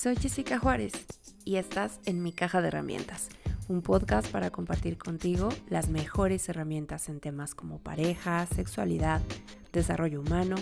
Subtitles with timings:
[0.00, 0.92] Soy Jessica Juárez
[1.44, 3.30] y estás en Mi Caja de Herramientas,
[3.66, 9.20] un podcast para compartir contigo las mejores herramientas en temas como pareja, sexualidad,
[9.72, 10.54] desarrollo humano,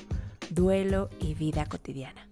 [0.49, 2.27] duelo y vida cotidiana.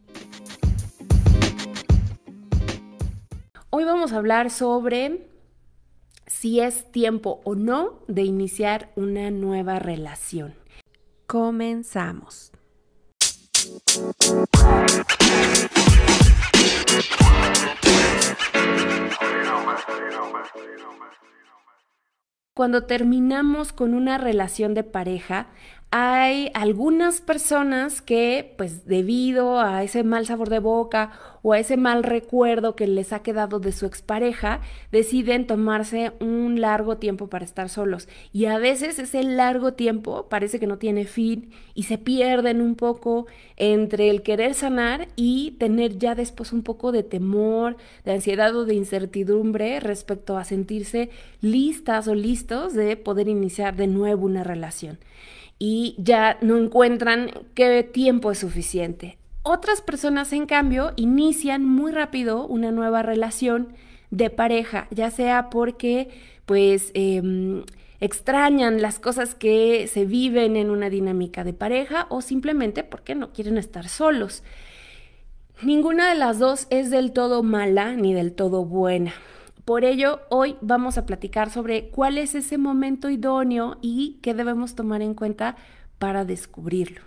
[3.68, 5.28] Hoy vamos a hablar sobre
[6.26, 10.54] si es tiempo o no de iniciar una nueva relación.
[11.26, 12.50] Comenzamos.
[22.54, 25.48] Cuando terminamos con una relación de pareja,
[25.96, 31.12] hay algunas personas que, pues debido a ese mal sabor de boca
[31.42, 36.60] o a ese mal recuerdo que les ha quedado de su expareja, deciden tomarse un
[36.60, 38.08] largo tiempo para estar solos.
[38.32, 42.74] Y a veces ese largo tiempo parece que no tiene fin y se pierden un
[42.74, 48.52] poco entre el querer sanar y tener ya después un poco de temor, de ansiedad
[48.56, 54.42] o de incertidumbre respecto a sentirse listas o listos de poder iniciar de nuevo una
[54.42, 54.98] relación
[55.58, 59.18] y ya no encuentran qué tiempo es suficiente.
[59.42, 63.74] Otras personas, en cambio, inician muy rápido una nueva relación
[64.10, 66.08] de pareja, ya sea porque
[66.46, 67.64] pues em,
[68.00, 73.32] extrañan las cosas que se viven en una dinámica de pareja o simplemente porque no
[73.32, 74.42] quieren estar solos.
[75.62, 79.14] Ninguna de las dos es del todo mala ni del todo buena.
[79.64, 84.74] Por ello, hoy vamos a platicar sobre cuál es ese momento idóneo y qué debemos
[84.74, 85.56] tomar en cuenta
[85.98, 87.00] para descubrirlo.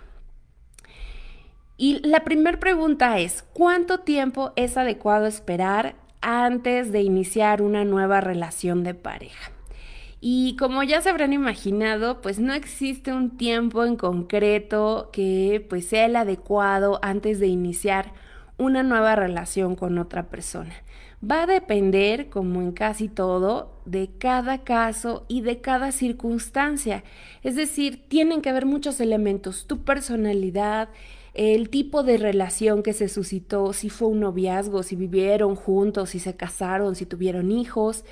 [1.76, 8.20] Y la primera pregunta es, ¿cuánto tiempo es adecuado esperar antes de iniciar una nueva
[8.20, 9.52] relación de pareja?
[10.20, 15.86] Y como ya se habrán imaginado, pues no existe un tiempo en concreto que pues
[15.86, 18.12] sea el adecuado antes de iniciar
[18.56, 20.74] una nueva relación con otra persona
[21.22, 27.02] va a depender, como en casi todo, de cada caso y de cada circunstancia.
[27.42, 30.88] Es decir, tienen que haber muchos elementos, tu personalidad,
[31.34, 36.18] el tipo de relación que se suscitó, si fue un noviazgo, si vivieron juntos, si
[36.18, 38.04] se casaron, si tuvieron hijos,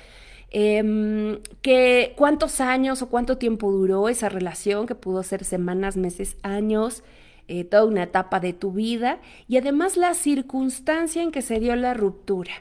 [0.49, 6.37] em, que, cuántos años o cuánto tiempo duró esa relación, que pudo ser semanas, meses,
[6.41, 7.03] años,
[7.49, 11.75] eh, toda una etapa de tu vida, y además la circunstancia en que se dio
[11.75, 12.51] la ruptura.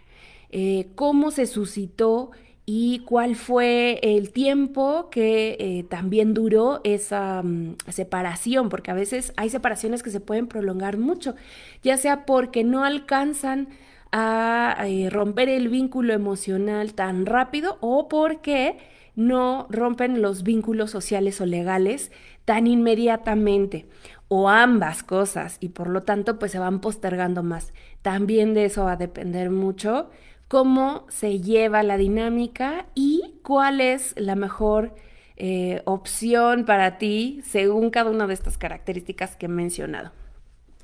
[0.59, 2.31] Eh, cómo se suscitó
[2.65, 9.34] y cuál fue el tiempo que eh, también duró esa mm, separación, porque a veces
[9.37, 11.34] hay separaciones que se pueden prolongar mucho,
[11.83, 13.69] ya sea porque no alcanzan
[14.12, 18.78] a eh, romper el vínculo emocional tan rápido o porque
[19.15, 22.11] no rompen los vínculos sociales o legales
[22.47, 23.84] tan inmediatamente
[24.28, 27.75] o ambas cosas y por lo tanto pues se van postergando más.
[28.00, 30.09] También de eso va a depender mucho
[30.49, 34.95] cómo se lleva la dinámica y cuál es la mejor
[35.37, 40.12] eh, opción para ti según cada una de estas características que he mencionado.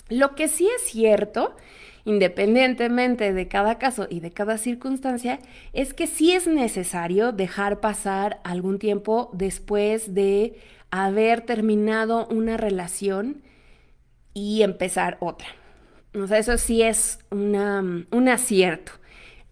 [0.08, 1.56] Lo que sí es cierto,
[2.04, 5.38] independientemente de cada caso y de cada circunstancia,
[5.72, 10.58] es que sí es necesario dejar pasar algún tiempo después de
[10.90, 13.42] haber terminado una relación
[14.34, 15.48] y empezar otra.
[16.14, 18.92] O sea, eso sí es un acierto.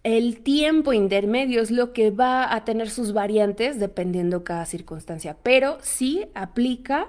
[0.03, 5.77] El tiempo intermedio es lo que va a tener sus variantes dependiendo cada circunstancia, pero
[5.81, 7.07] sí aplica,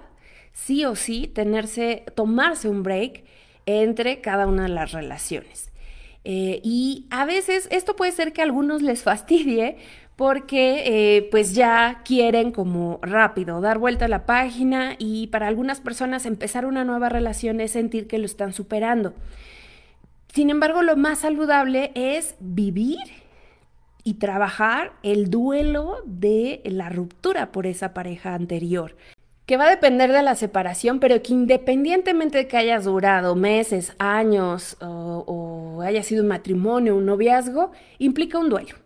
[0.52, 3.24] sí o sí, tenerse, tomarse un break
[3.64, 5.70] entre cada una de las relaciones.
[6.24, 9.76] Eh, y a veces esto puede ser que a algunos les fastidie
[10.16, 10.84] porque
[11.16, 16.26] eh, pues ya quieren como rápido dar vuelta a la página y para algunas personas
[16.26, 19.14] empezar una nueva relación es sentir que lo están superando.
[20.32, 22.98] Sin embargo, lo más saludable es vivir
[24.02, 28.96] y trabajar el duelo de la ruptura por esa pareja anterior,
[29.44, 33.94] que va a depender de la separación, pero que independientemente de que hayas durado meses,
[33.98, 38.76] años o, haya sido un matrimonio, un noviazgo, implica un duelo.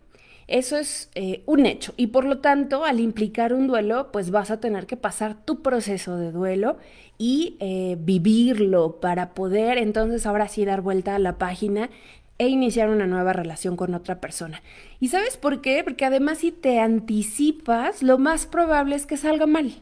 [0.48, 4.52] Eso es eh, un hecho y por lo tanto al implicar un duelo pues vas
[4.52, 6.76] a tener que pasar tu proceso de duelo
[7.18, 11.90] y eh, vivirlo para poder entonces ahora sí dar vuelta a la página
[12.38, 14.62] e iniciar una nueva relación con otra persona.
[15.00, 15.82] ¿Y sabes por qué?
[15.82, 19.72] Porque además si te anticipas, lo más probable es que salga mal.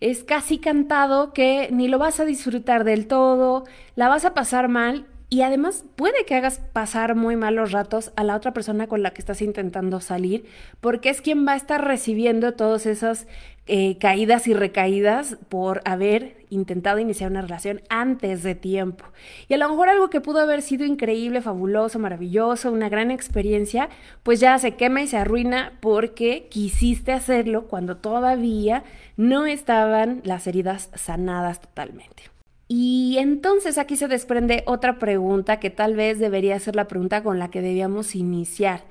[0.00, 3.64] Es casi cantado que ni lo vas a disfrutar del todo,
[3.94, 8.22] la vas a pasar mal Y además puede que hagas pasar muy malos ratos a
[8.22, 10.44] la otra persona con la que estás intentando salir,
[10.80, 13.26] porque es quien va a estar recibiendo todas esas
[13.66, 19.04] eh, caídas y recaídas por haber intentado iniciar una relación antes de tiempo.
[19.48, 23.88] Y a lo mejor algo que pudo haber sido increíble, fabuloso, maravilloso, una gran experiencia,
[24.22, 28.84] pues ya se quema y se arruina porque quisiste hacerlo cuando todavía
[29.16, 32.35] no estaban las heridas sanadas totalmente.
[32.68, 37.38] Y entonces aquí se desprende otra pregunta que tal vez debería ser la pregunta con
[37.38, 38.84] la que debíamos iniciar.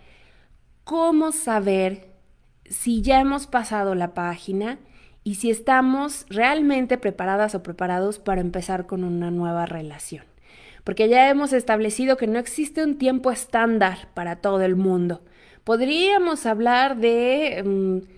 [0.85, 2.13] ¿Cómo saber
[2.65, 4.79] si ya hemos pasado la página
[5.23, 10.23] y si estamos realmente preparadas o preparados para empezar con una nueva relación?
[10.85, 15.21] Porque ya hemos establecido que no existe un tiempo estándar para todo el mundo.
[15.65, 17.61] Podríamos hablar de...
[17.65, 18.14] Mm,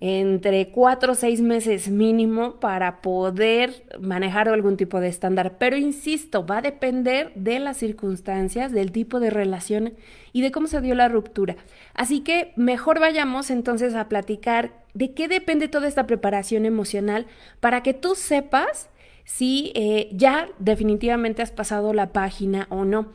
[0.00, 5.56] entre cuatro o seis meses mínimo para poder manejar algún tipo de estándar.
[5.58, 9.94] Pero insisto, va a depender de las circunstancias, del tipo de relación
[10.32, 11.56] y de cómo se dio la ruptura.
[11.94, 17.26] Así que mejor vayamos entonces a platicar de qué depende toda esta preparación emocional
[17.58, 18.88] para que tú sepas
[19.24, 23.12] si eh, ya definitivamente has pasado la página o no.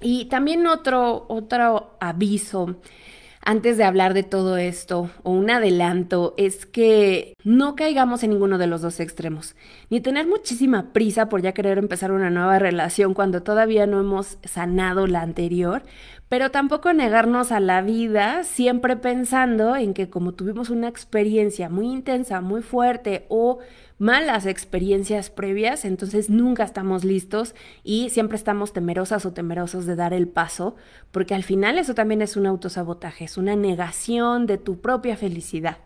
[0.00, 2.76] Y también otro, otro aviso
[3.44, 8.56] antes de hablar de todo esto, o un adelanto, es que no caigamos en ninguno
[8.56, 9.54] de los dos extremos,
[9.90, 14.38] ni tener muchísima prisa por ya querer empezar una nueva relación cuando todavía no hemos
[14.44, 15.82] sanado la anterior,
[16.28, 21.86] pero tampoco negarnos a la vida siempre pensando en que como tuvimos una experiencia muy
[21.86, 23.58] intensa, muy fuerte o
[23.98, 30.12] malas experiencias previas, entonces nunca estamos listos y siempre estamos temerosas o temerosos de dar
[30.12, 30.76] el paso,
[31.12, 35.78] porque al final eso también es un autosabotaje, es una negación de tu propia felicidad.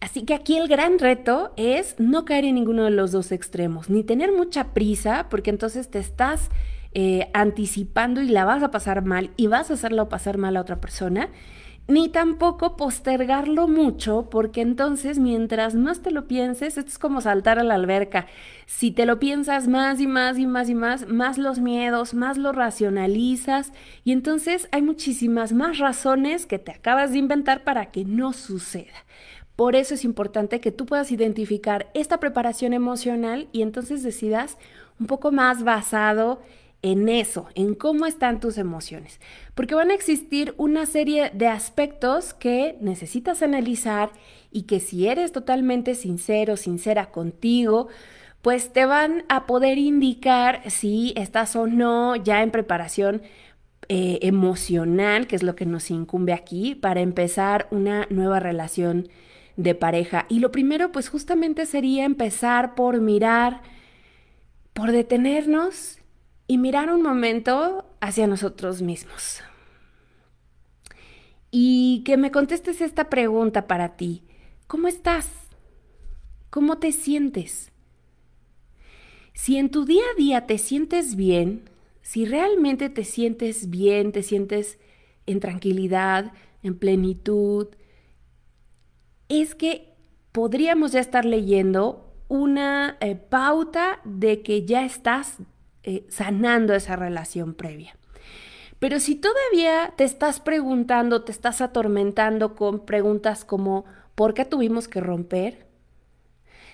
[0.00, 3.88] Así que aquí el gran reto es no caer en ninguno de los dos extremos,
[3.88, 6.50] ni tener mucha prisa, porque entonces te estás
[6.92, 10.60] eh, anticipando y la vas a pasar mal y vas a hacerlo pasar mal a
[10.60, 11.28] otra persona
[11.86, 17.58] ni tampoco postergarlo mucho, porque entonces mientras más te lo pienses, esto es como saltar
[17.58, 18.26] a la alberca.
[18.66, 22.38] Si te lo piensas más y más y más y más, más los miedos, más
[22.38, 23.72] lo racionalizas
[24.02, 29.04] y entonces hay muchísimas más razones que te acabas de inventar para que no suceda.
[29.54, 34.58] Por eso es importante que tú puedas identificar esta preparación emocional y entonces decidas
[34.98, 36.40] un poco más basado
[36.84, 39.18] en eso, en cómo están tus emociones,
[39.54, 44.10] porque van a existir una serie de aspectos que necesitas analizar
[44.52, 47.88] y que si eres totalmente sincero, sincera contigo,
[48.42, 53.22] pues te van a poder indicar si estás o no ya en preparación
[53.88, 59.08] eh, emocional, que es lo que nos incumbe aquí, para empezar una nueva relación
[59.56, 60.26] de pareja.
[60.28, 63.62] Y lo primero, pues justamente sería empezar por mirar,
[64.74, 66.03] por detenernos
[66.46, 69.40] y mirar un momento hacia nosotros mismos.
[71.50, 74.24] Y que me contestes esta pregunta para ti.
[74.66, 75.30] ¿Cómo estás?
[76.50, 77.72] ¿Cómo te sientes?
[79.32, 81.68] Si en tu día a día te sientes bien,
[82.02, 84.78] si realmente te sientes bien, te sientes
[85.26, 86.32] en tranquilidad,
[86.62, 87.68] en plenitud,
[89.28, 89.94] es que
[90.32, 95.38] podríamos ya estar leyendo una eh, pauta de que ya estás
[95.84, 97.96] eh, sanando esa relación previa.
[98.78, 103.84] Pero si todavía te estás preguntando, te estás atormentando con preguntas como
[104.14, 105.66] ¿por qué tuvimos que romper?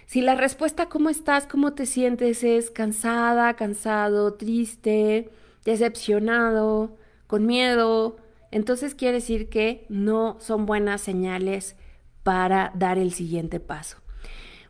[0.06, 1.46] Si la respuesta ¿cómo estás?
[1.46, 2.42] ¿Cómo te sientes?
[2.42, 5.30] es cansada, cansado, triste,
[5.64, 8.16] decepcionado, con miedo,
[8.50, 11.76] entonces quiere decir que no son buenas señales
[12.22, 13.98] para dar el siguiente paso.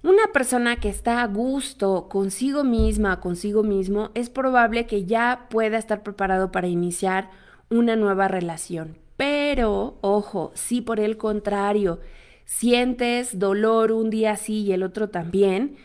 [0.03, 5.77] Una persona que está a gusto consigo misma, consigo mismo, es probable que ya pueda
[5.77, 7.31] estar preparado para iniciar
[7.69, 8.97] una nueva relación.
[9.19, 12.01] Pero, ojo, si por el contrario
[12.47, 15.77] sientes dolor un día sí y el otro también,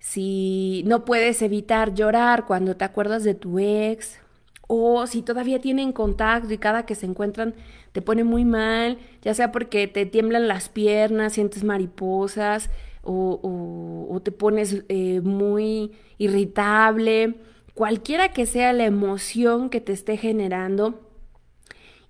[0.00, 4.18] si no puedes evitar llorar cuando te acuerdas de tu ex,
[4.66, 7.54] o si todavía tienen contacto y cada que se encuentran
[7.92, 12.70] te pone muy mal, ya sea porque te tiemblan las piernas, sientes mariposas,
[13.02, 17.36] o, te pones eh, muy irritable,
[17.74, 21.00] cualquiera que sea la emoción que te esté generando.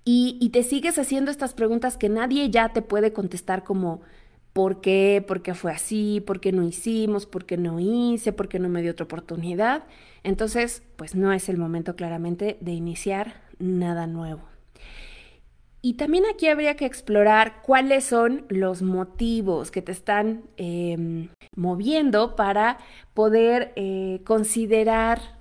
[0.03, 4.01] Y, y, te sigues haciendo estas preguntas que nadie ya te puede contestar como
[4.53, 5.23] ¿por qué?
[5.25, 6.21] ¿Por qué fue así?
[6.25, 7.25] ¿Por qué no hicimos?
[7.25, 8.33] ¿Por qué no hice?
[8.33, 9.83] ¿Por qué no me dio otra oportunidad?
[10.23, 14.50] Entonces, pues no es el momento claramente de iniciar nada nuevo.
[15.83, 22.35] Y también aquí habría que explorar cuáles son los motivos que te están em, moviendo
[22.35, 22.77] para
[23.15, 25.39] poder eh, considerar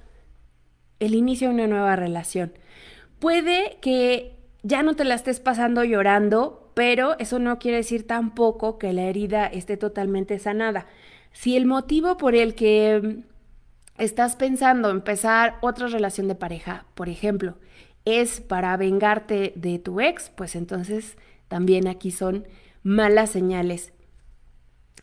[0.98, 2.54] el inicio de una nueva relación.
[3.18, 8.78] Puede que ya no te la estés pasando llorando, pero eso no quiere decir tampoco
[8.78, 10.86] que la herida esté totalmente sanada.
[11.32, 13.24] Si el motivo por el que
[13.98, 17.56] estás pensando empezar otra relación de pareja, por ejemplo,
[18.18, 21.16] es para vengarte de tu ex, pues entonces
[21.48, 22.46] también aquí son
[22.82, 23.92] malas señales.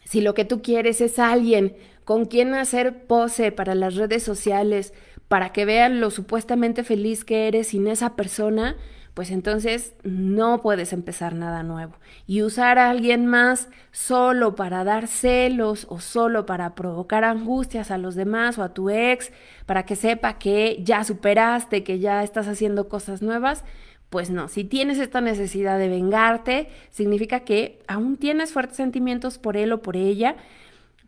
[0.04, 4.94] Si lo que tú quieres es alguien con quien hacer pose para las redes sociales,
[5.28, 8.78] para que vean lo supuestamente feliz que eres sin esa persona,
[9.18, 11.94] pues entonces no puedes empezar nada nuevo.
[12.28, 17.98] Y usar a alguien más solo para dar celos o solo para provocar angustias a
[17.98, 19.32] los demás o a tu ex,
[19.66, 23.64] para que sepa que ya superaste, que ya estás haciendo cosas nuevas,
[24.12, 29.58] pues no, si tienes esta necesidad de vengarte, significa que aún tienes fuertes sentimientos por
[29.58, 30.36] él o por ella,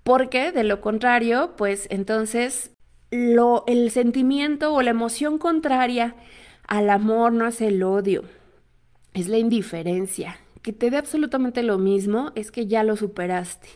[0.01, 2.71] porque de lo contrario, pues entonces
[3.11, 6.15] lo, el sentimiento o la emoción contraria
[6.69, 8.23] al amor no es el odio,
[9.13, 10.37] es la indiferencia.
[10.61, 13.67] Que te dé absolutamente lo mismo es que ya lo superaste.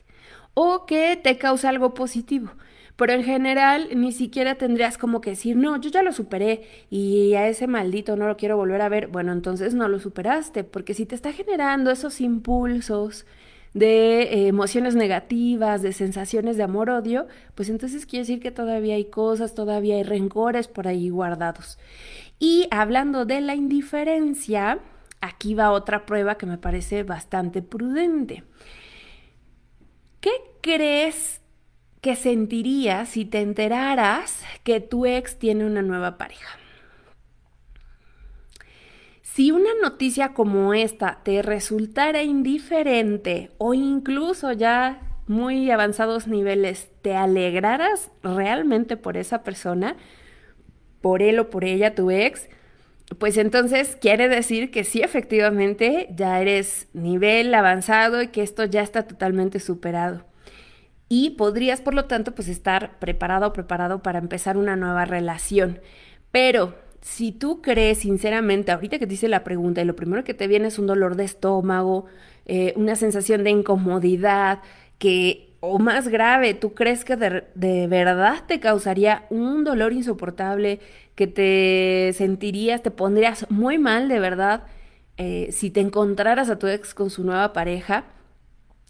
[0.53, 2.51] O que te causa algo positivo.
[2.95, 7.33] Pero en general ni siquiera tendrías como que decir, no, yo ya lo superé y
[7.33, 9.07] a ese maldito no lo quiero volver a ver.
[9.07, 13.25] Bueno, entonces no lo superaste, porque si te está generando esos impulsos
[13.73, 19.05] de eh, emociones negativas, de sensaciones de amor-odio, pues entonces quiere decir que todavía hay
[19.05, 21.79] cosas, todavía hay rencores por ahí guardados.
[22.45, 24.79] Y hablando de la indiferencia,
[25.21, 28.43] aquí va otra prueba que me parece bastante prudente.
[30.19, 31.39] ¿Qué crees
[32.01, 36.59] que sentirías si te enteraras que tu ex tiene una nueva pareja?
[39.21, 47.15] Si una noticia como esta te resultara indiferente o incluso ya muy avanzados niveles, ¿te
[47.15, 49.95] alegraras realmente por esa persona?
[51.03, 52.47] Por él o por ella, tu ex,
[53.19, 58.81] pues entonces quiere decir que sí, efectivamente, ya eres nivel avanzado y que esto ya
[58.81, 60.25] está totalmente superado.
[61.09, 65.81] Y podrías, por lo tanto, pues estar preparado o preparado para empezar una nueva relación.
[66.31, 70.33] Pero si tú crees sinceramente, ahorita que te hice la pregunta y lo primero que
[70.33, 72.05] te viene es un dolor de estómago,
[72.45, 74.61] eh, una sensación de incomodidad,
[74.97, 80.81] que o más grave, ¿tú crees que de, verdad te causaría un dolor insoportable,
[81.15, 84.63] que te sentirías, te pondrías muy mal de verdad
[85.15, 88.03] eh, si te encontraras a tu ex con su nueva pareja?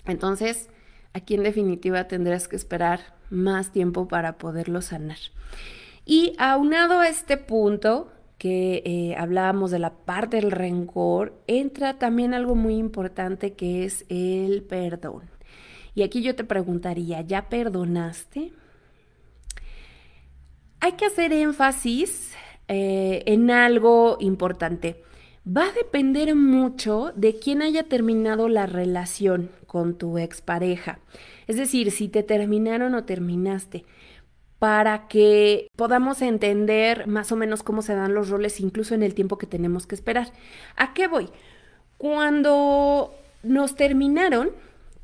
[0.08, 0.68] Entonces,
[1.14, 5.20] aquí en definitiva tendrás que esperar más tiempo para poderlo sanar.
[6.08, 12.34] Y aunado a este punto que eh, hablábamos de la parte del rencor, entra también
[12.34, 15.33] algo muy importante que es el perdón.
[15.96, 18.52] Y aquí yo te preguntaría, ¿ya perdonaste?
[20.80, 22.34] Hay que hacer énfasis
[22.68, 25.04] eh, en algo importante.
[25.46, 31.00] Va a depender mucho de quién haya terminado la relación con tu expareja.
[31.48, 33.86] Es decir, si te terminaron o terminaste
[34.64, 39.14] para que podamos entender más o menos cómo se dan los roles incluso en el
[39.14, 40.32] tiempo que tenemos que esperar.
[40.78, 41.30] ¿A qué voy?
[41.98, 44.52] Cuando nos terminaron,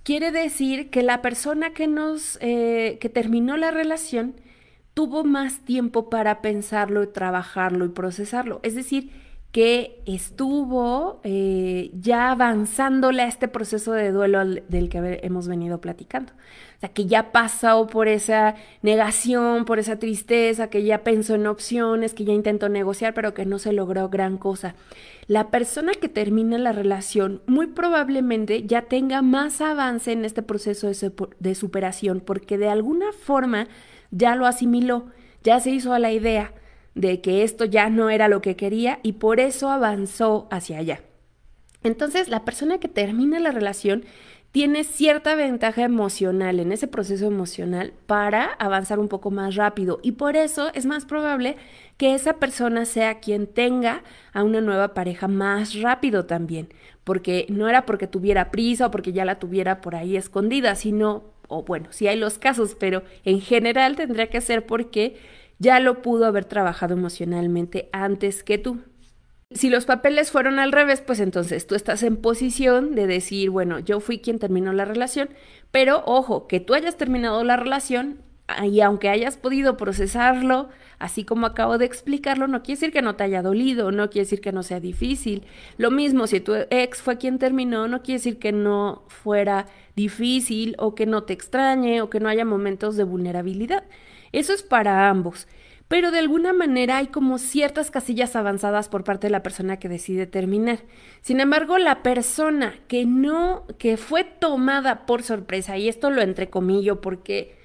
[0.04, 4.36] quiere decir que la persona que nos, eh, que terminó la relación
[4.94, 8.60] tuvo más tiempo para pensarlo trabajarlo y procesarlo.
[8.64, 9.12] Es decir,
[9.52, 16.34] que estuvo eh, ya avanzándole a este proceso de duelo del que hemos venido platicando.
[16.34, 21.48] O sea, que ya pasó por esa negación, por esa tristeza, que ya pensó en
[21.48, 24.76] opciones, que ya intentó negociar, pero que no se logró gran cosa.
[25.26, 30.88] La persona que termina la relación muy probablemente ya tenga más avance en este proceso
[30.88, 33.68] de, de superación, porque de alguna forma
[34.12, 35.08] ya lo asimiló,
[35.44, 36.54] ya se hizo a la idea
[36.96, 41.02] de que esto ya no era lo que quería y por eso avanzó hacia allá.
[41.84, 44.04] Entonces, la persona que termina la relación
[44.52, 50.14] tiene cierta ventaja emocional en ese proceso emocional para avanzar un poco más rápido y
[50.14, 51.56] por eso es más probable
[51.98, 54.04] que esa persona sea quien tenga
[54.34, 56.70] a una nueva pareja más rápido también,
[57.04, 61.26] porque no era porque tuviera prisa o porque ya la tuviera por ahí escondida, sino,
[61.48, 65.18] o bueno, sí hay los casos, pero en general tendría que ser porque
[65.60, 68.80] ya lo pudo haber trabajado emocionalmente antes que tú.
[69.52, 73.80] Si los papeles fueron al revés, pues entonces tú estás en posición de decir, bueno,
[73.80, 75.30] yo fui quien terminó la relación,
[75.72, 78.20] pero ojo, que tú hayas terminado la relación
[78.64, 83.16] y aunque hayas podido procesarlo, así como acabo de explicarlo, no quiere decir que no
[83.16, 85.44] te haya dolido, no quiere decir que no sea difícil.
[85.78, 90.76] Lo mismo, si tu ex fue quien terminó, no quiere decir que no fuera difícil
[90.78, 93.84] o que no te extrañe o que no haya momentos de vulnerabilidad.
[94.32, 95.48] Eso es para ambos.
[95.90, 99.90] pero de alguna manera hay como ciertas casillas avanzadas por parte de la persona que
[99.90, 100.82] decide terminar.
[101.22, 107.02] Sin embargo, la persona que no, que fue tomada por sorpresa, y esto lo entrecomillo
[107.02, 107.58] porque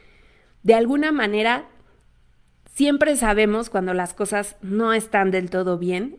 [0.63, 1.69] de alguna manera
[2.73, 6.17] siempre sabemos cuando las cosas no están del todo bien,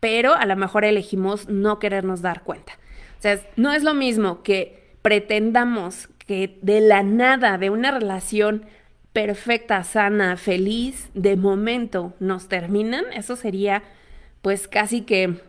[0.00, 2.74] pero a lo mejor elegimos no querernos dar cuenta.
[3.18, 8.66] O sea, no es lo mismo que pretendamos que de la nada, de una relación
[9.18, 13.82] perfecta, sana, feliz, de momento nos terminan, eso sería
[14.42, 15.40] pues casi que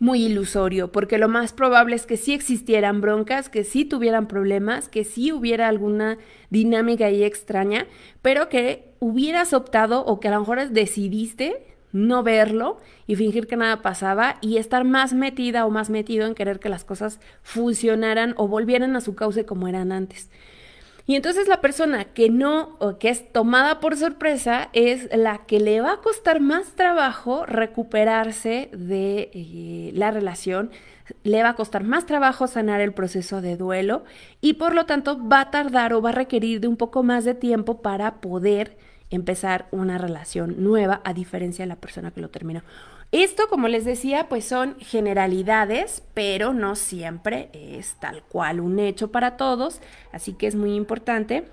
[0.00, 4.88] muy ilusorio, porque lo más probable es que sí existieran broncas, que sí tuvieran problemas,
[4.88, 6.18] que sí hubiera alguna
[6.50, 7.86] dinámica ahí extraña,
[8.22, 13.56] pero que hubieras optado o que a lo mejor decidiste no verlo y fingir que
[13.56, 18.34] nada pasaba y estar más metida o más metido en querer que las cosas funcionaran
[18.36, 20.28] o volvieran a su cauce como eran antes.
[21.08, 25.58] Y entonces la persona que no, o que es tomada por sorpresa, es la que
[25.58, 30.70] le va a costar más trabajo recuperarse de eh, la relación,
[31.22, 34.04] le va a costar más trabajo sanar el proceso de duelo
[34.42, 37.24] y por lo tanto va a tardar o va a requerir de un poco más
[37.24, 38.76] de tiempo para poder
[39.08, 42.60] empezar una relación nueva a diferencia de la persona que lo terminó.
[43.10, 49.10] Esto, como les decía, pues son generalidades, pero no siempre es tal cual un hecho
[49.10, 49.80] para todos,
[50.12, 51.44] así que es muy importante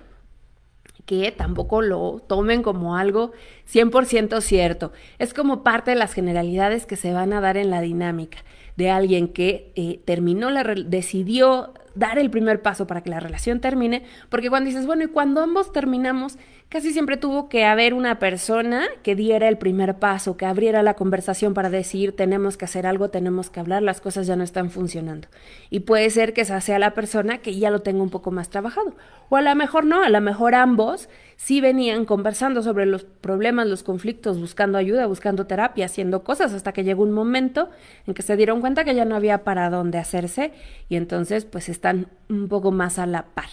[1.06, 3.32] que tampoco lo tomen como algo
[3.72, 4.92] 100% cierto.
[5.18, 8.38] Es como parte de las generalidades que se van a dar en la dinámica
[8.76, 13.60] de alguien que eh, terminó, la decidió dar el primer paso para que la relación
[13.60, 16.36] termine, porque cuando dices, bueno, y cuando ambos terminamos,
[16.68, 20.94] casi siempre tuvo que haber una persona que diera el primer paso, que abriera la
[20.94, 24.70] conversación para decir, tenemos que hacer algo, tenemos que hablar, las cosas ya no están
[24.70, 25.28] funcionando.
[25.70, 28.50] Y puede ser que esa sea la persona que ya lo tenga un poco más
[28.50, 28.96] trabajado.
[29.28, 33.68] O a lo mejor no, a lo mejor ambos sí venían conversando sobre los problemas,
[33.68, 37.70] los conflictos, buscando ayuda, buscando terapia, haciendo cosas, hasta que llegó un momento
[38.06, 40.52] en que se dieron cuenta que ya no había para dónde hacerse
[40.88, 43.48] y entonces pues están un poco más a la par.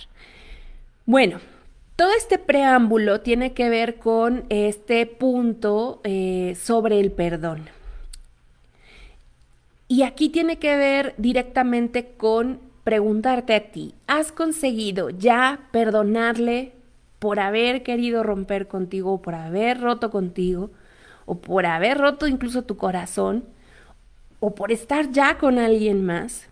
[1.06, 1.40] Bueno,
[1.96, 7.70] todo este preámbulo tiene que ver con este punto eh, sobre el perdón.
[9.88, 16.74] Y aquí tiene que ver directamente con preguntarte a ti, ¿has conseguido ya perdonarle
[17.20, 20.72] por haber querido romper contigo, o por haber roto contigo,
[21.26, 23.46] o por haber roto incluso tu corazón,
[24.42, 26.50] o por estar ya con alguien más?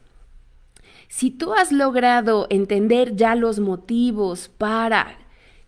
[1.10, 5.18] Si tú has logrado entender ya los motivos para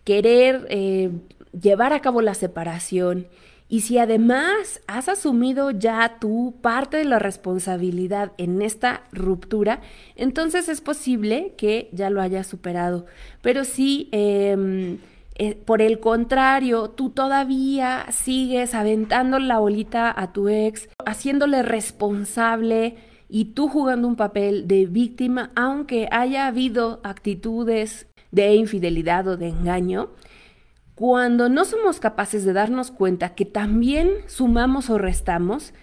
[0.04, 1.12] querer eh,
[1.60, 3.28] llevar a cabo la separación
[3.70, 9.82] y si además has asumido ya tu parte de la responsabilidad en esta ruptura,
[10.16, 13.08] entonces es posible que ya lo hayas superado.
[13.42, 15.00] Pero si em,
[15.36, 22.98] eh, por el contrario, tú todavía sigues aventando la bolita a tu ex, haciéndole responsable
[23.28, 29.48] y tú jugando un papel de víctima, aunque haya habido actitudes de infidelidad o de
[29.48, 30.10] engaño,
[30.96, 35.74] cuando no somos capaces de darnos cuenta que también sumamos o restamos,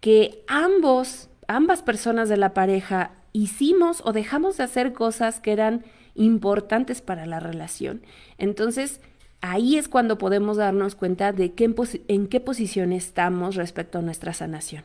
[0.00, 5.84] que ambos, ambas personas de la pareja hicimos o dejamos de hacer cosas que eran
[6.14, 8.02] importantes para la relación,
[8.38, 9.02] entonces
[9.42, 11.72] ahí es cuando podemos darnos cuenta de qué,
[12.08, 14.84] en qué posición estamos respecto a nuestra sanación.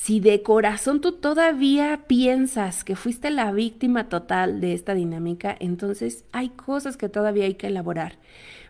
[0.00, 6.24] Si de corazón tú todavía piensas que fuiste la víctima total de esta dinámica, entonces
[6.30, 8.16] hay cosas que todavía hay que elaborar.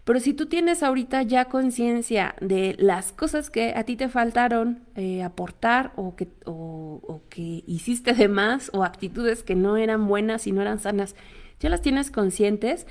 [0.05, 4.81] Pero si tú tienes ahorita ya conciencia de las cosas que a ti te faltaron
[4.97, 10.47] eh, aportar o que, o que hiciste de más o actitudes que no eran buenas
[10.47, 11.15] y no eran sanas,
[11.61, 12.87] ya las tienes conscientes,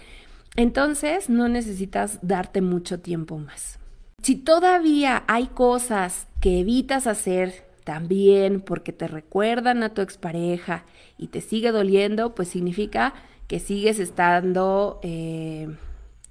[0.56, 3.80] entonces no necesitas darte mucho tiempo más.
[4.22, 10.84] Si todavía hay cosas que evitas hacer también porque te recuerdan a tu expareja
[11.18, 13.14] y te sigue doliendo, pues significa
[13.48, 15.70] que sigues estando eh,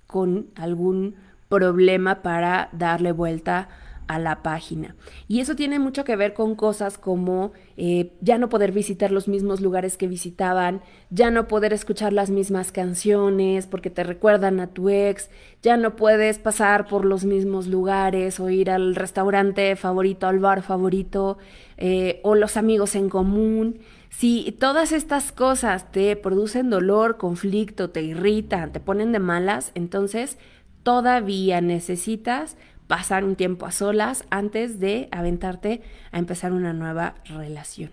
[0.06, 1.14] con algún
[1.48, 3.70] problema para darle vuelta
[4.08, 4.96] a la página.
[5.28, 9.28] Y eso tiene mucho que ver con cosas como eh, ya no poder visitar los
[9.28, 14.68] mismos lugares que visitaban, ya no poder escuchar las mismas canciones porque te recuerdan a
[14.68, 15.30] tu ex,
[15.62, 20.62] ya no puedes pasar por los mismos lugares o ir al restaurante favorito, al bar
[20.62, 21.38] favorito
[21.76, 23.80] eh, o los amigos en común.
[24.08, 30.38] Si todas estas cosas te producen dolor, conflicto, te irritan, te ponen de malas, entonces
[30.82, 37.90] todavía necesitas pasar un tiempo a solas antes de aventarte a empezar una nueva relación.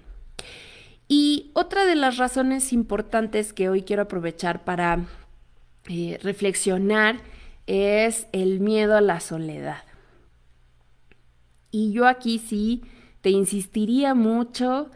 [1.07, 5.05] Y otra de las razones importantes que hoy quiero aprovechar para
[5.89, 7.17] eh, reflexionar
[7.67, 9.83] es el miedo a la soledad.
[11.71, 12.83] Y yo aquí sí
[13.21, 14.91] te insistiría mucho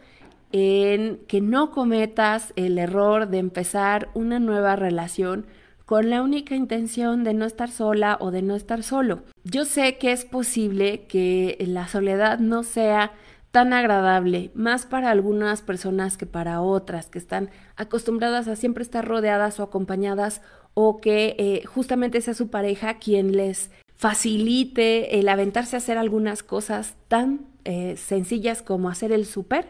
[0.52, 5.46] en que no cometas el error de empezar una nueva relación
[5.88, 9.22] con la única intención de no estar sola o de no estar solo.
[9.42, 13.12] Yo sé que es posible que la soledad no sea
[13.52, 19.08] tan agradable, más para algunas personas que para otras, que están acostumbradas a siempre estar
[19.08, 20.42] rodeadas o acompañadas
[20.74, 26.42] o que eh, justamente sea su pareja quien les facilite el aventarse a hacer algunas
[26.42, 29.68] cosas tan eh, sencillas como hacer el súper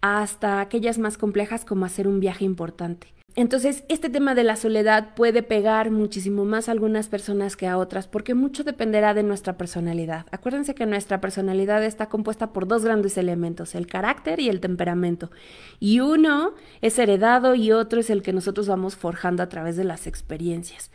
[0.00, 3.08] hasta aquellas más complejas como hacer un viaje importante.
[3.36, 7.78] Entonces, este tema de la soledad puede pegar muchísimo más a algunas personas que a
[7.78, 10.26] otras, porque mucho dependerá de nuestra personalidad.
[10.32, 15.30] Acuérdense que nuestra personalidad está compuesta por dos grandes elementos, el carácter y el temperamento.
[15.78, 19.84] Y uno es heredado y otro es el que nosotros vamos forjando a través de
[19.84, 20.90] las experiencias.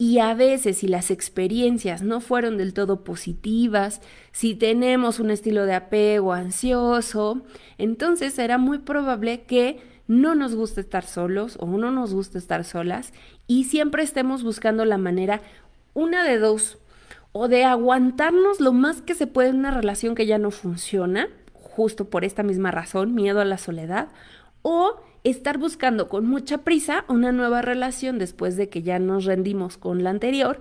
[0.00, 5.66] Y a veces si las experiencias no fueron del todo positivas, si tenemos un estilo
[5.66, 7.42] de apego ansioso,
[7.78, 12.64] entonces será muy probable que no nos guste estar solos o no nos guste estar
[12.64, 13.12] solas
[13.46, 15.42] y siempre estemos buscando la manera,
[15.94, 16.78] una de dos,
[17.32, 21.28] o de aguantarnos lo más que se puede en una relación que ya no funciona,
[21.52, 24.08] justo por esta misma razón, miedo a la soledad,
[24.62, 29.76] o estar buscando con mucha prisa una nueva relación después de que ya nos rendimos
[29.76, 30.58] con la anterior,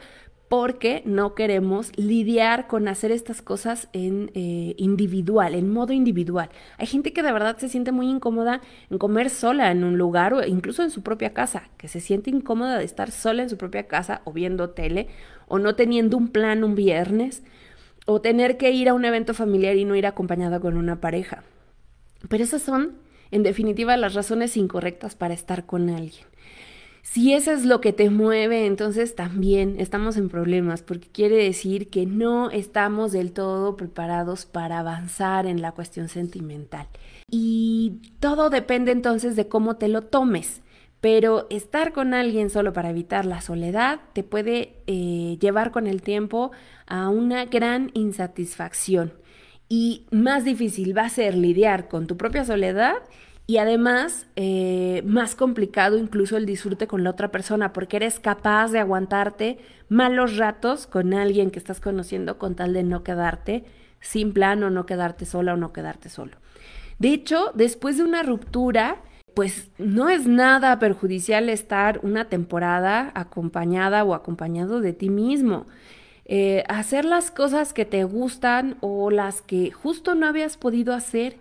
[0.49, 6.49] porque no queremos lidiar con hacer estas cosas en eh, individual, en modo individual.
[6.77, 10.33] Hay gente que de verdad se siente muy incómoda en comer sola en un lugar
[10.33, 13.57] o incluso en su propia casa, que se siente incómoda de estar sola en su
[13.57, 15.07] propia casa o viendo tele
[15.47, 17.43] o no teniendo un plan un viernes
[18.05, 21.43] o tener que ir a un evento familiar y no ir acompañada con una pareja.
[22.29, 26.25] Pero esas son en definitiva, las razones incorrectas para estar con alguien.
[27.01, 31.89] Si eso es lo que te mueve, entonces también estamos en problemas, porque quiere decir
[31.89, 36.87] que no estamos del todo preparados para avanzar en la cuestión sentimental.
[37.29, 40.61] Y todo depende entonces de cómo te lo tomes.
[40.99, 46.01] Pero estar con alguien solo para evitar la soledad te puede eh, llevar con el
[46.01, 46.51] tiempo
[46.87, 49.13] a una gran insatisfacción
[49.69, 52.95] y más difícil va a ser lidiar con tu propia soledad
[53.47, 58.71] y además eh, más complicado incluso el disfrute con la otra persona porque eres capaz
[58.71, 59.57] de aguantarte
[59.87, 63.63] malos ratos con alguien que estás conociendo con tal de no quedarte
[64.01, 66.37] sin plan o no quedarte sola o no quedarte solo.
[66.99, 68.97] De hecho, después de una ruptura,
[69.33, 75.67] pues no es nada perjudicial estar una temporada acompañada o acompañado de ti mismo.
[76.25, 81.37] Eh, hacer las cosas que te gustan o las que justo no habías podido hacer.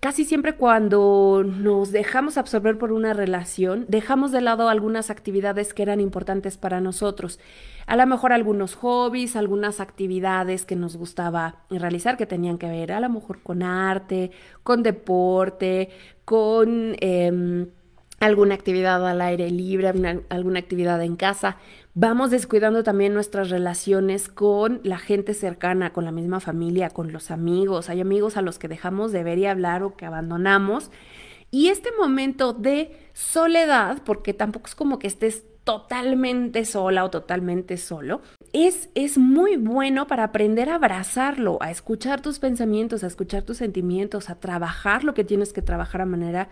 [0.00, 5.82] Casi siempre cuando nos dejamos absorber por una relación, dejamos de lado algunas actividades que
[5.82, 7.40] eran importantes para nosotros.
[7.86, 12.92] A lo mejor algunos hobbies, algunas actividades que nos gustaba realizar que tenían que ver
[12.92, 14.30] a lo mejor con arte,
[14.62, 15.90] con deporte,
[16.24, 16.94] con...
[17.00, 17.66] Em,
[18.20, 19.92] alguna actividad al aire libre,
[20.28, 21.56] alguna actividad en casa.
[21.94, 27.30] Vamos descuidando también nuestras relaciones con la gente cercana, con la misma familia, con los
[27.30, 27.90] amigos.
[27.90, 30.90] Hay amigos a los que dejamos de ver y hablar o que abandonamos.
[31.50, 37.76] Y este momento de soledad, porque tampoco es como que estés totalmente sola o totalmente
[37.76, 38.20] solo,
[38.52, 43.58] es, es muy bueno para aprender a abrazarlo, a escuchar tus pensamientos, a escuchar tus
[43.58, 46.48] sentimientos, a trabajar lo que tienes que trabajar a manera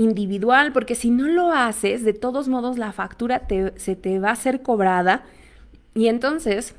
[0.00, 4.36] individual, porque si no lo haces, de todos modos la factura se te va a
[4.36, 5.24] ser cobrada
[5.94, 6.74] y entonces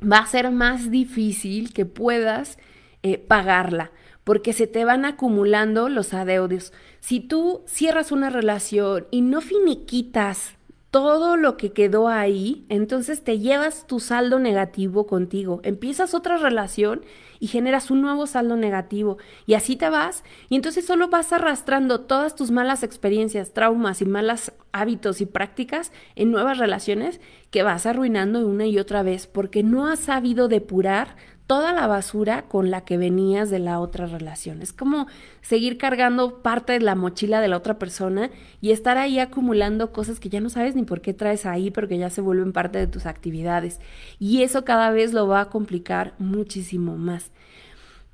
[0.00, 2.58] va a ser más difícil que puedas
[3.02, 3.90] eh, pagarla,
[4.24, 6.72] porque se te van acumulando los adeudos.
[7.00, 10.56] Si tú cierras una relación y no finiquitas
[10.90, 15.60] todo lo que quedó ahí, entonces te llevas tu saldo negativo contigo.
[15.62, 17.02] Empiezas otra relación
[17.38, 22.00] y generas un nuevo saldo negativo y así te vas y entonces solo vas arrastrando
[22.00, 27.86] todas tus malas experiencias, traumas y malos hábitos y prácticas en nuevas relaciones que vas
[27.86, 31.16] arruinando una y otra vez porque no has sabido depurar
[31.50, 34.62] toda la basura con la que venías de la otra relación.
[34.62, 35.08] Es como
[35.40, 40.20] seguir cargando parte de la mochila de la otra persona y estar ahí acumulando cosas
[40.20, 42.78] que ya no sabes ni por qué traes ahí, pero que ya se vuelven parte
[42.78, 43.80] de tus actividades.
[44.20, 47.32] Y eso cada vez lo va a complicar muchísimo más.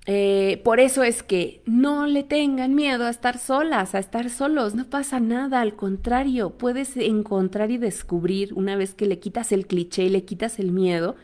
[0.07, 4.75] Eh, por eso es que no le tengan miedo a estar solas, a estar solos,
[4.75, 9.67] no pasa nada, al contrario, puedes encontrar y descubrir una vez que le quitas el
[9.67, 11.17] cliché y le quitas el miedo,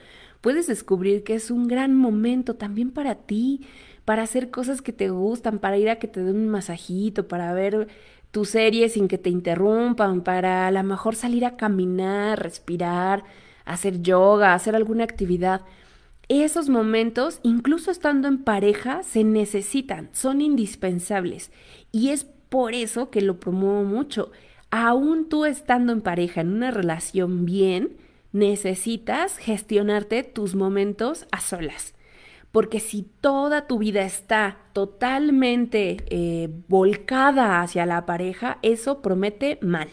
[0.42, 3.66] puedes descubrir que es un gran momento también para ti,
[4.04, 7.54] para hacer cosas que te gustan, para ir a que te den un masajito, para
[7.54, 7.88] ver
[8.32, 13.24] tu serie sin que te interrumpan, para a lo mejor salir a caminar, respirar,
[13.64, 15.62] hacer yoga, hacer alguna actividad.
[16.28, 21.52] Esos momentos, incluso estando en pareja, se necesitan, son indispensables.
[21.92, 24.32] Y es por eso que lo promuevo mucho.
[24.70, 27.96] Aún tú estando en pareja, en una relación bien,
[28.32, 31.94] necesitas gestionarte tus momentos a solas.
[32.50, 39.88] Porque si toda tu vida está totalmente eh, volcada hacia la pareja, eso promete mal.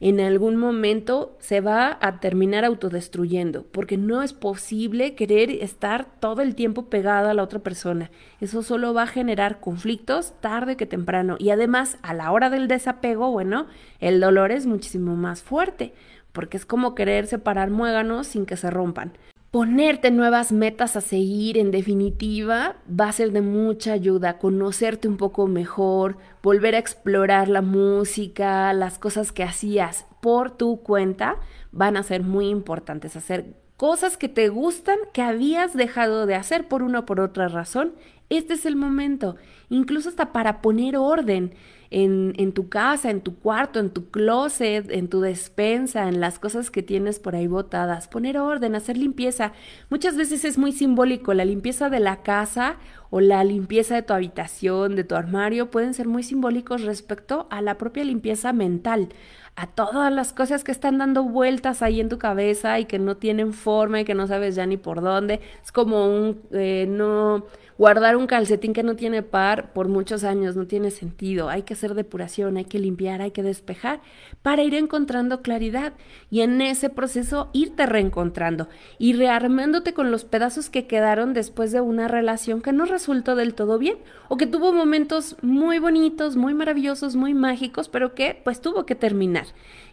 [0.00, 6.42] En algún momento se va a terminar autodestruyendo, porque no es posible querer estar todo
[6.42, 8.10] el tiempo pegado a la otra persona.
[8.40, 11.36] Eso solo va a generar conflictos tarde que temprano.
[11.38, 13.66] Y además, a la hora del desapego, bueno,
[14.00, 15.94] el dolor es muchísimo más fuerte,
[16.34, 19.16] porque es como querer separar muéganos sin que se rompan.
[19.50, 25.16] Ponerte nuevas metas a seguir, en definitiva, va a ser de mucha ayuda, conocerte un
[25.16, 31.36] poco mejor, volver a explorar la música, las cosas que hacías por tu cuenta,
[31.70, 36.66] van a ser muy importantes, hacer cosas que te gustan, que habías dejado de hacer
[36.66, 37.92] por una o por otra razón.
[38.30, 39.36] Este es el momento,
[39.68, 41.54] incluso hasta para poner orden
[41.94, 46.72] en, tu casa, en tu cuarto, en tu closet, en tu despensa, en las cosas
[46.72, 48.08] que tienes por ahí botadas.
[48.08, 49.52] Poner orden, hacer limpieza.
[49.90, 51.34] Muchas veces es muy simbólico.
[51.34, 52.78] La limpieza de la casa
[53.10, 57.62] o la limpieza de tu habitación, de tu armario, pueden ser muy simbólicos respecto a
[57.62, 59.10] la propia limpieza mental
[59.56, 63.16] a todas las cosas que están dando vueltas ahí en tu cabeza y que no
[63.16, 65.40] tienen forma y que no sabes ya ni por dónde.
[65.62, 67.44] Es como un eh, no
[67.76, 71.48] Guardar un calcetín que no tiene par por muchos años no tiene sentido.
[71.48, 74.00] Hay que hacer depuración, hay que limpiar, hay que despejar
[74.42, 75.94] para ir encontrando claridad
[76.30, 81.80] y en ese proceso irte reencontrando y rearmándote con los pedazos que quedaron después de
[81.80, 86.54] una relación que no resultó del todo bien o que tuvo momentos muy bonitos, muy
[86.54, 89.43] maravillosos, muy mágicos, pero que pues tuvo que terminar.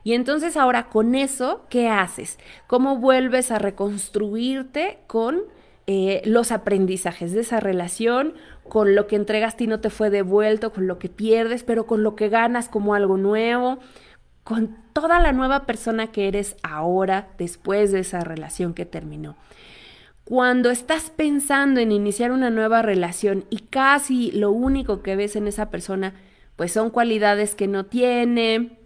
[0.03, 2.37] Y entonces ahora con eso, ¿qué haces?
[2.67, 5.41] ¿Cómo vuelves a reconstruirte con
[5.87, 8.35] eh, los aprendizajes de esa relación,
[8.69, 12.03] con lo que entregaste y no te fue devuelto, con lo que pierdes, pero con
[12.03, 13.79] lo que ganas como algo nuevo,
[14.43, 19.35] con toda la nueva persona que eres ahora después de esa relación que terminó.
[20.23, 25.47] Cuando estás pensando en iniciar una nueva relación y casi lo único que ves en
[25.47, 26.13] esa persona,
[26.55, 28.77] pues son cualidades que no tiene,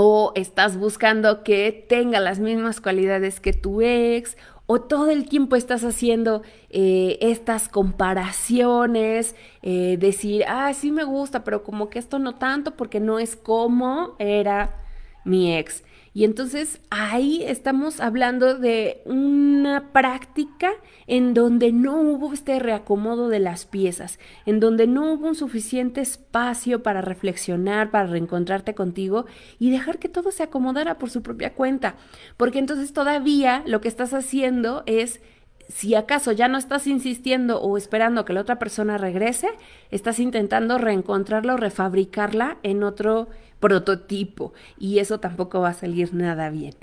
[0.00, 5.56] o estás buscando que tenga las mismas cualidades que tu ex, o todo el tiempo
[5.56, 12.20] estás haciendo eh, estas comparaciones, eh, decir, ah, sí me gusta, pero como que esto
[12.20, 14.76] no tanto porque no es como era
[15.24, 15.82] mi ex.
[16.18, 20.72] Y entonces ahí estamos hablando de una práctica
[21.06, 26.00] en donde no hubo este reacomodo de las piezas, en donde no hubo un suficiente
[26.00, 29.26] espacio para reflexionar, para reencontrarte contigo
[29.60, 31.94] y dejar que todo se acomodara por su propia cuenta.
[32.36, 35.20] Porque entonces todavía lo que estás haciendo es
[35.68, 39.50] si acaso ya no estás insistiendo o esperando que la otra persona regrese,
[39.90, 43.28] estás intentando reencontrarla o refabricarla en otro
[43.60, 46.74] prototipo y eso tampoco va a salir nada bien.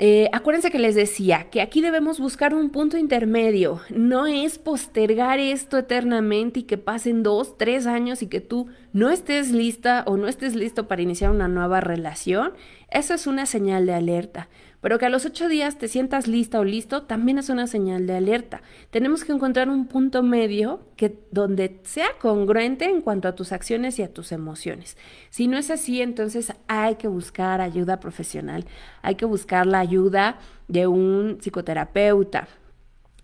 [0.00, 3.80] Eh, acuérdense que les decía que aquí debemos buscar un punto intermedio.
[3.90, 9.10] No es postergar esto eternamente y que pasen dos, tres años y que tú no
[9.10, 12.52] estés lista o no estés listo para iniciar una nueva relación.
[12.90, 14.48] Eso es una señal de alerta.
[14.80, 18.06] Pero que a los ocho días te sientas lista o listo también es una señal
[18.06, 18.62] de alerta.
[18.90, 23.98] Tenemos que encontrar un punto medio que donde sea congruente en cuanto a tus acciones
[23.98, 24.96] y a tus emociones.
[25.30, 28.66] Si no es así, entonces hay que buscar ayuda profesional,
[29.02, 30.38] hay que buscar la ayuda
[30.68, 32.46] de un psicoterapeuta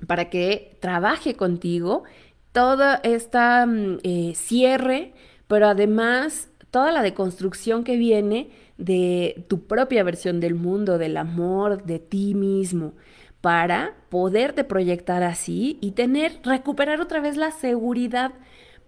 [0.08, 2.02] para que trabaje contigo
[2.50, 5.14] todo este cierre,
[5.46, 11.84] pero además toda la deconstrucción que viene de tu propia versión del mundo, del amor,
[11.84, 12.94] de ti mismo,
[13.40, 18.32] para poderte proyectar así y tener, recuperar otra vez la seguridad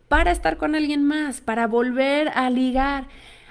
[0.09, 3.09] para estar con alguien más, para volver a ligar.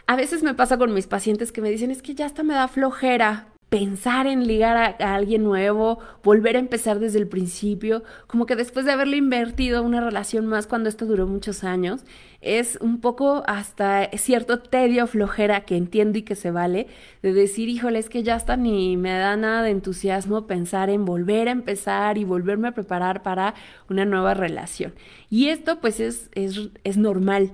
[0.08, 2.54] A veces me pasa con mis pacientes que me dicen, es que ya hasta me
[2.54, 8.46] da flojera pensar en ligar a, alguien nuevo, volver a empezar desde el principio, como
[8.46, 12.06] que después de haberle invertido una relación más cuando esto duró muchos años,
[12.40, 16.88] es un poco hasta cierto tedio, flojera que entiendo y que se vale,
[17.22, 21.04] de decir, híjole, es que ya hasta ni me da nada de entusiasmo pensar en
[21.04, 23.56] volver a empezar y volverme a preparar para
[23.90, 24.94] una nueva relación.
[25.30, 27.52] Y esto pues es, es, es normal.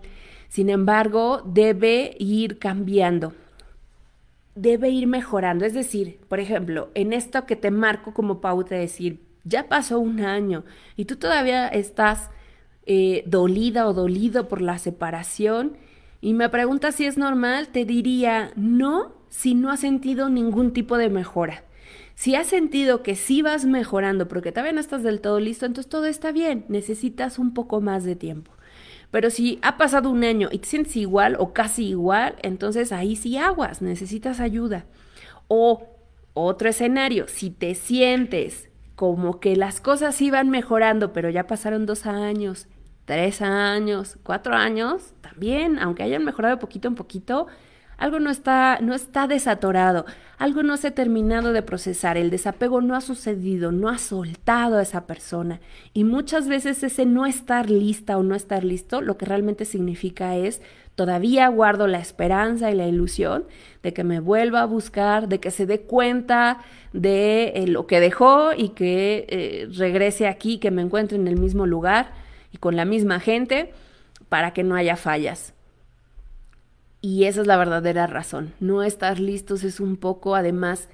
[0.50, 3.34] Sin embargo, debe ir cambiando
[4.56, 5.66] debe ir mejorando.
[5.66, 10.22] Es decir, por ejemplo, en esto que te marco como pauta, decir, ya pasó un
[10.22, 10.64] año
[10.96, 12.30] y tú todavía estás
[12.86, 15.78] eh, dolida o dolido por la separación
[16.22, 20.98] y me preguntas si es normal, te diría no si no has sentido ningún tipo
[20.98, 21.64] de mejora.
[22.16, 25.90] Si has sentido que sí vas mejorando, porque todavía no estás del todo listo, entonces
[25.90, 28.52] todo está bien, necesitas un poco más de tiempo.
[29.12, 33.16] Pero si ha pasado un año y te sientes igual o casi igual, entonces ahí
[33.16, 34.86] sí aguas, necesitas ayuda.
[35.48, 35.88] O
[36.34, 42.06] otro escenario, si te sientes como que las cosas iban mejorando, pero ya pasaron dos
[42.06, 42.68] años,
[43.06, 47.48] tres años, cuatro años, también, aunque hayan mejorado poquito en poquito,
[48.02, 50.08] algo no está, no está desatorado,
[50.40, 54.80] algo no se ha terminado de procesar, el desapego no ha sucedido, no ha soltado
[54.80, 55.62] a esa persona.
[55.94, 60.36] Y muchas veces ese no estar lista o no estar listo, lo que realmente significa
[60.36, 60.64] es
[60.96, 63.46] todavía guardo la esperanza y la ilusión
[63.84, 66.58] de que me vuelva a buscar, de que se dé cuenta
[66.94, 71.38] de eh, lo que dejó y que eh, regrese aquí, que me encuentre en el
[71.38, 72.14] mismo lugar
[72.52, 73.74] y con la misma gente
[74.28, 75.54] para que no haya fallas.
[77.02, 78.54] Y esa es la verdadera razón.
[78.60, 80.88] No estar listos es un poco, además,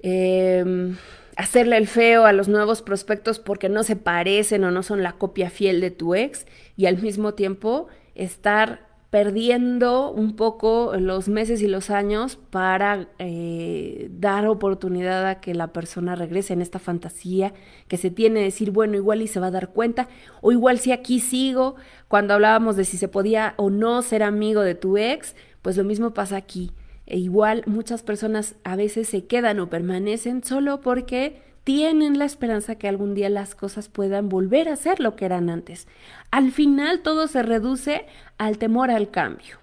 [0.00, 0.96] em,
[1.36, 5.12] hacerle el feo a los nuevos prospectos porque no se parecen o no son la
[5.12, 11.60] copia fiel de tu ex y al mismo tiempo estar perdiendo un poco los meses
[11.60, 17.52] y los años para eh, dar oportunidad a que la persona regrese en esta fantasía
[17.88, 20.08] que se tiene de decir, bueno, igual y se va a dar cuenta,
[20.40, 21.76] o igual si aquí sigo,
[22.08, 25.84] cuando hablábamos de si se podía o no ser amigo de tu ex, pues lo
[25.84, 26.72] mismo pasa aquí.
[27.04, 32.74] E igual muchas personas a veces se quedan o permanecen solo porque tienen la esperanza
[32.76, 35.86] que algún día las cosas puedan volver a ser lo que eran antes.
[36.30, 38.06] Al final todo se reduce
[38.38, 39.58] al temor al cambio.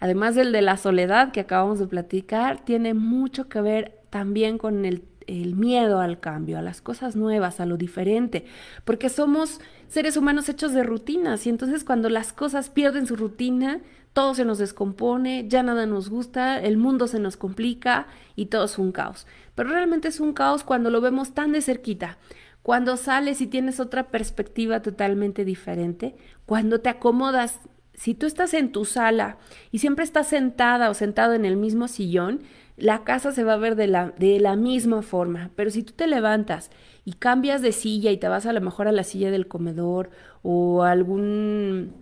[0.00, 4.84] Además del de la soledad que acabamos de platicar, tiene mucho que ver también con
[4.84, 8.44] el, el miedo al cambio, a las cosas nuevas, a lo diferente,
[8.84, 13.80] porque somos seres humanos hechos de rutinas y entonces cuando las cosas pierden su rutina,
[14.12, 18.64] todo se nos descompone, ya nada nos gusta, el mundo se nos complica y todo
[18.64, 19.26] es un caos.
[19.54, 22.18] Pero realmente es un caos cuando lo vemos tan de cerquita,
[22.62, 26.14] cuando sales y tienes otra perspectiva totalmente diferente,
[26.46, 27.60] cuando te acomodas.
[27.94, 29.38] Si tú estás en tu sala
[29.70, 32.40] y siempre estás sentada o sentado en el mismo sillón,
[32.76, 35.50] la casa se va a ver de la, de la misma forma.
[35.56, 36.70] Pero si tú te levantas
[37.04, 40.10] y cambias de silla y te vas a lo mejor a la silla del comedor
[40.42, 42.01] o a algún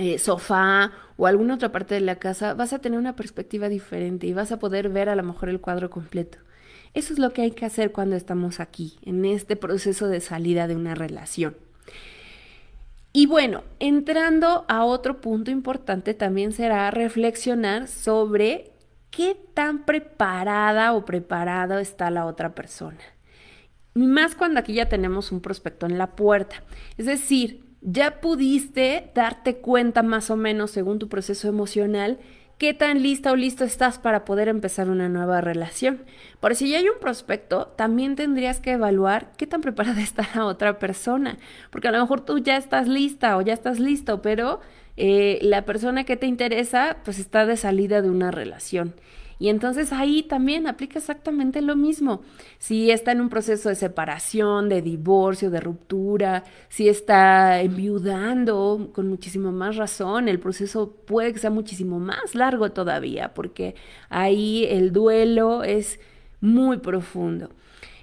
[0.00, 4.26] eh, sofá o alguna otra parte de la casa, vas a tener una perspectiva diferente
[4.26, 6.38] y vas a poder ver a lo mejor el cuadro completo.
[6.94, 10.66] Eso es lo que hay que hacer cuando estamos aquí, en este proceso de salida
[10.66, 11.54] de una relación.
[13.12, 18.72] Y bueno, entrando a otro punto importante también será reflexionar sobre
[19.10, 23.00] qué tan preparada o preparada está la otra persona.
[23.92, 26.62] Más cuando aquí ya tenemos un prospecto en la puerta.
[26.96, 32.18] Es decir, ya pudiste darte cuenta más o menos según tu proceso emocional
[32.60, 36.04] qué tan lista o listo estás para poder empezar una nueva relación.
[36.40, 40.44] Por si ya hay un prospecto, también tendrías que evaluar qué tan preparada está la
[40.44, 41.38] otra persona,
[41.70, 44.60] porque a lo mejor tú ya estás lista o ya estás listo, pero
[44.98, 48.94] eh, la persona que te interesa pues está de salida de una relación.
[49.40, 52.20] Y entonces ahí también aplica exactamente lo mismo.
[52.58, 59.08] Si está en un proceso de separación, de divorcio, de ruptura, si está enviudando, con
[59.08, 63.74] muchísimo más razón, el proceso puede que sea muchísimo más largo todavía, porque
[64.10, 65.98] ahí el duelo es
[66.42, 67.48] muy profundo.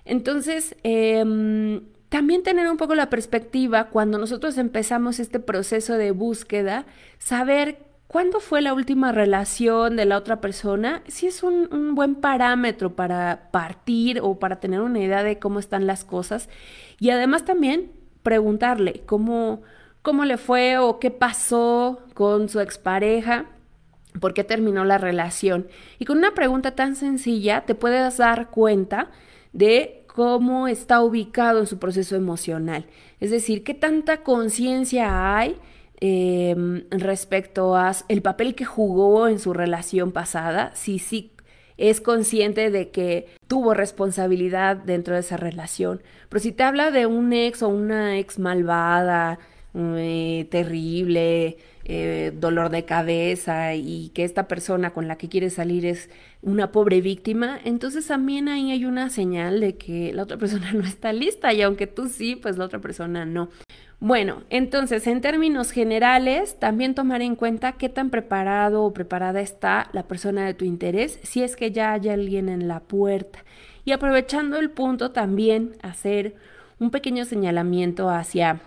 [0.06, 6.88] Entonces, em, también tener un poco la perspectiva cuando nosotros empezamos este proceso de búsqueda,
[7.19, 11.04] saber ¿Cuándo fue la última relación de la otra persona?
[11.08, 15.88] Sí es un, buen parámetro para partir o para tener una idea de cómo están
[15.88, 16.48] las cosas.
[17.00, 17.91] Y además también
[18.24, 19.62] preguntarle cómo,
[20.02, 23.46] cómo le fue o qué pasó con su expareja,
[24.22, 25.67] por qué terminó la relación.
[26.00, 29.12] Y con una pregunta tan sencilla te puedes dar cuenta
[29.52, 32.86] de cómo está ubicado en su proceso emocional.
[33.20, 35.58] Es decir, qué tanta conciencia hay
[35.99, 41.31] Em, respecto a el papel que jugó en su relación pasada, si sí
[41.77, 46.01] es consciente de que tuvo responsabilidad dentro de esa relación.
[46.29, 49.39] Pero si te habla de un ex o una ex malvada,
[49.75, 55.85] eh, terrible, eh, dolor de cabeza y que esta persona con la que quiere salir
[55.85, 56.10] es
[56.41, 60.83] una pobre víctima, entonces también ahí hay una señal de que la otra persona no
[60.83, 63.50] está lista y aunque tú sí, pues la otra persona no.
[64.00, 69.89] Bueno, entonces en términos generales, también tomar en cuenta qué tan preparado o preparada está
[69.91, 73.43] la persona de tu interés, si es que ya hay alguien en la puerta.
[73.85, 76.35] Y aprovechando el punto, también hacer
[76.79, 78.62] un pequeño señalamiento hacia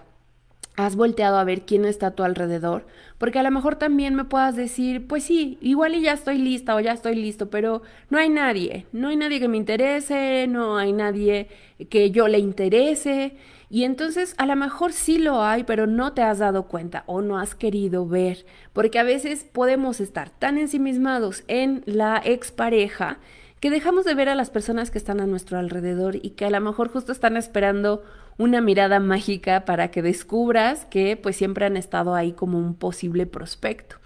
[0.76, 2.86] has volteado a ver quién está a tu alrededor,
[3.18, 6.74] porque a lo mejor también me puedas decir, pues sí, igual y ya estoy lista
[6.74, 10.78] o ya estoy listo, pero no hay nadie, no hay nadie que me interese, no
[10.78, 11.48] hay nadie
[11.90, 13.34] que yo le interese,
[13.70, 17.22] y entonces a lo mejor sí lo hay, pero no te has dado cuenta o
[17.22, 23.20] no has querido ver, porque a veces podemos estar tan ensimismados en la expareja
[23.60, 26.50] que dejamos de ver a las personas que están a nuestro alrededor y que a
[26.50, 28.02] lo mejor justo están esperando
[28.38, 33.26] una mirada mágica para que descubras que pues siempre han estado ahí como un posible
[33.26, 33.96] prospecto.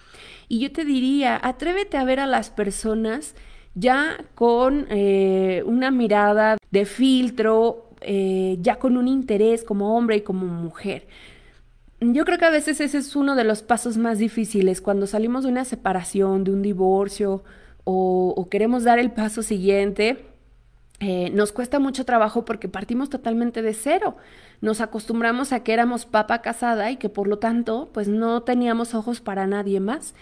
[0.49, 3.35] Y yo te diría, atrévete a ver a las personas
[3.75, 10.21] ya con eh, una mirada de filtro, eh, ya con un interés como hombre y
[10.23, 11.07] como mujer.
[12.01, 15.45] Yo creo que a veces ese es uno de los pasos más difíciles cuando salimos
[15.45, 17.43] de una separación, de un divorcio
[17.87, 20.19] o queremos dar el paso siguiente
[21.01, 24.17] eh, nos cuesta mucho trabajo porque partimos totalmente de cero.
[24.61, 28.95] Nos acostumbramos a que éramos papa casada y que por lo tanto pues no teníamos
[28.95, 30.15] ojos para nadie más.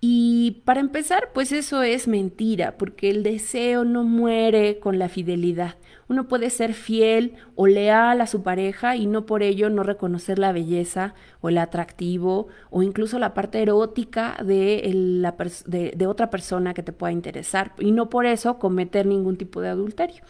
[0.00, 5.74] Y para empezar, pues eso es mentira, porque el deseo no muere con la fidelidad.
[6.10, 10.40] Uno puede ser fiel o leal a su pareja y no por ello no reconocer
[10.40, 15.36] la belleza o el atractivo o incluso la parte erótica de, la
[15.66, 19.68] de otra persona que te pueda interesar y no por eso cometer ningún tipo de
[19.68, 20.24] adulterio.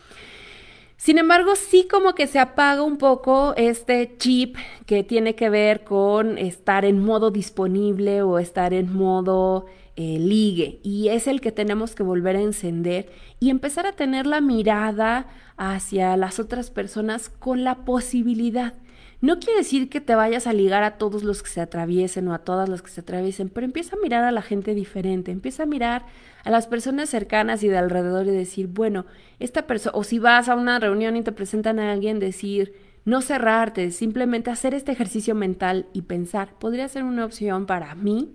[0.99, 5.83] Sin embargo, sí como que se apaga un poco este chip que tiene que ver
[5.83, 9.65] con estar en modo disponible o estar en modo
[9.97, 10.81] eh, ligue.
[10.83, 15.29] Y es el que tenemos que volver a encender y empezar a tener la mirada
[15.57, 18.75] hacia las otras personas con la posibilidad
[19.21, 22.35] no quiere decir que te vayas a ligar a todos los que se atraviesen o
[22.35, 25.65] a todas las que se atraviesen, pero empieza a mirar a la gente diferente, empieza
[25.65, 26.07] a mirar
[26.43, 29.05] a las personas cercanas y de alrededor y decir, bueno,
[29.39, 32.73] esta persona, o si vas a una reunión y te presentan a alguien, decir,
[33.05, 38.35] no cerrarte, simplemente hacer este ejercicio mental y pensar, podría ser una opción para mí.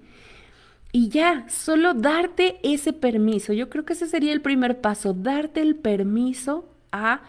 [0.97, 3.51] Y ya, solo darte ese permiso.
[3.51, 7.19] Yo creo que ese sería el primer paso, darte el permiso a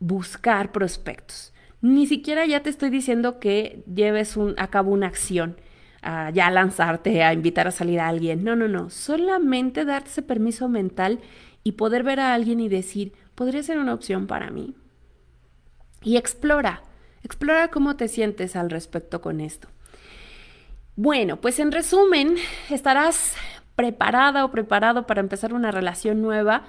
[0.00, 1.54] buscar prospectos.
[1.80, 5.56] Ni siquiera ya te estoy diciendo que lleves un, a cabo una acción,
[6.02, 8.42] a ya lanzarte, a invitar a salir a alguien.
[8.42, 8.90] No, no, no.
[8.90, 11.20] Solamente darte ese permiso mental
[11.62, 14.74] y poder ver a alguien y decir, podría ser una opción para mí.
[16.02, 16.82] Y explora,
[17.22, 19.68] explora cómo te sientes al respecto con esto.
[20.98, 22.36] Bueno, pues en resumen,
[22.70, 23.34] estarás
[23.74, 26.64] preparada o preparado para empezar una relación nueva,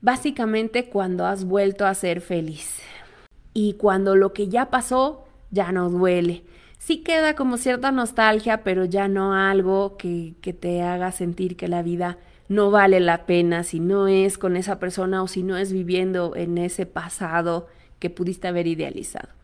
[0.00, 2.80] básicamente cuando has vuelto a ser feliz
[3.54, 6.42] y cuando lo que ya pasó ya no duele.
[6.78, 11.68] Sí queda como cierta nostalgia, pero ya no algo que, que te haga sentir que
[11.68, 12.18] la vida
[12.48, 16.34] no vale la pena si no es con esa persona o si no es viviendo
[16.34, 17.68] en ese pasado
[18.00, 19.35] que pudiste haber idealizado.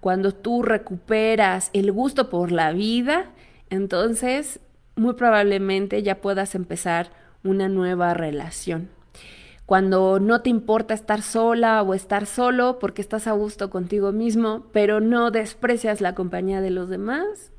[0.00, 3.30] Cuando tú recuperas el gusto por la vida,
[3.68, 4.60] entonces
[4.96, 7.10] muy probablemente ya puedas empezar
[7.42, 8.88] una nueva relación
[9.70, 14.66] cuando no te importa estar sola o estar solo porque estás a gusto contigo mismo,
[14.72, 17.52] pero no desprecias la compañía de los demás,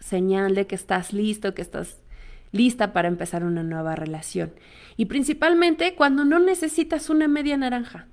[0.00, 2.00] señal de que estás listo, que estás
[2.50, 4.52] lista para empezar una nueva relación.
[4.96, 8.08] Y principalmente cuando no necesitas una media naranja,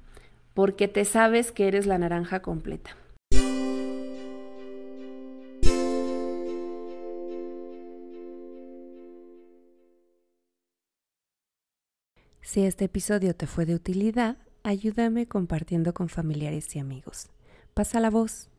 [0.54, 2.92] porque te sabes que eres la naranja completa.
[12.50, 17.30] Si este episodio te fue de utilidad, ayúdame compartiendo con familiares y amigos.
[17.76, 18.50] Pasa la voz.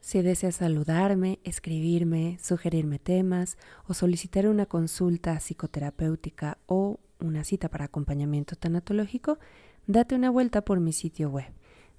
[0.00, 7.84] Si deseas saludarme, escribirme, sugerirme temas o solicitar una consulta psicoterapéutica o una cita para
[7.84, 9.38] acompañamiento tanatológico,
[9.86, 11.52] date una vuelta por mi sitio web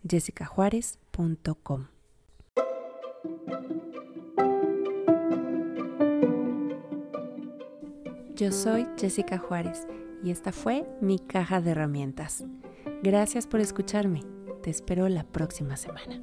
[0.09, 1.89] jessicajuárez.com.
[8.35, 9.85] Yo soy Jessica Juárez
[10.23, 12.45] y esta fue mi caja de herramientas.
[13.03, 14.23] Gracias por escucharme.
[14.63, 16.21] Te espero la próxima semana.